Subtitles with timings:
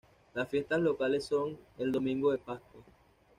[0.33, 2.81] Las fiesta locales son el domingo de Pascua.